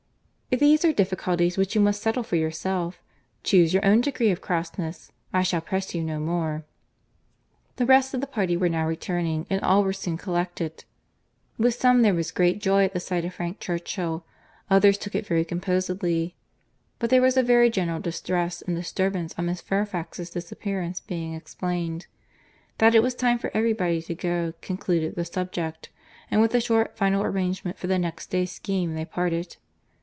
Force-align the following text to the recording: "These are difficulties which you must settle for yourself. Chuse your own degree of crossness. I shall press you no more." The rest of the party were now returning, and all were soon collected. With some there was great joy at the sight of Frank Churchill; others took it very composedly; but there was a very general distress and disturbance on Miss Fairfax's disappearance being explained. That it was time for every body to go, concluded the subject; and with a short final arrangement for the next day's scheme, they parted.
"These 0.53 0.83
are 0.83 0.91
difficulties 0.91 1.57
which 1.57 1.75
you 1.75 1.81
must 1.81 2.01
settle 2.01 2.23
for 2.23 2.35
yourself. 2.35 3.01
Chuse 3.41 3.73
your 3.73 3.85
own 3.85 4.01
degree 4.01 4.31
of 4.31 4.41
crossness. 4.41 5.13
I 5.31 5.43
shall 5.43 5.61
press 5.61 5.95
you 5.95 6.03
no 6.03 6.19
more." 6.19 6.65
The 7.77 7.85
rest 7.85 8.13
of 8.13 8.19
the 8.19 8.27
party 8.27 8.57
were 8.57 8.67
now 8.67 8.85
returning, 8.85 9.45
and 9.49 9.61
all 9.61 9.81
were 9.81 9.93
soon 9.93 10.17
collected. 10.17 10.83
With 11.57 11.75
some 11.75 12.01
there 12.01 12.13
was 12.13 12.31
great 12.33 12.59
joy 12.59 12.83
at 12.83 12.91
the 12.91 12.99
sight 12.99 13.23
of 13.23 13.33
Frank 13.35 13.61
Churchill; 13.61 14.25
others 14.69 14.97
took 14.97 15.15
it 15.15 15.25
very 15.25 15.45
composedly; 15.45 16.35
but 16.99 17.09
there 17.09 17.21
was 17.21 17.37
a 17.37 17.43
very 17.43 17.69
general 17.69 18.01
distress 18.01 18.61
and 18.61 18.75
disturbance 18.75 19.33
on 19.37 19.45
Miss 19.45 19.61
Fairfax's 19.61 20.31
disappearance 20.31 20.99
being 20.99 21.33
explained. 21.33 22.07
That 22.79 22.93
it 22.93 23.01
was 23.01 23.15
time 23.15 23.39
for 23.39 23.51
every 23.53 23.71
body 23.71 24.01
to 24.01 24.13
go, 24.15 24.51
concluded 24.61 25.15
the 25.15 25.23
subject; 25.23 25.87
and 26.29 26.41
with 26.41 26.53
a 26.53 26.59
short 26.59 26.97
final 26.97 27.23
arrangement 27.23 27.77
for 27.79 27.87
the 27.87 27.97
next 27.97 28.29
day's 28.31 28.51
scheme, 28.51 28.95
they 28.95 29.05
parted. 29.05 29.55